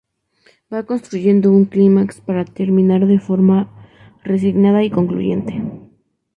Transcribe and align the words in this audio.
Va 0.75 0.83
construyendo 0.87 1.51
un 1.51 1.65
clímax 1.65 2.21
para 2.21 2.43
terminar 2.43 3.05
de 3.05 3.19
forma 3.19 3.69
resignada 4.23 4.83
y 4.83 4.89
concluyente. 4.89 5.61